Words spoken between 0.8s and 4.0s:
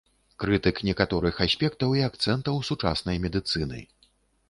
некаторых аспектаў і акцэнтаў сучаснай медыцыны.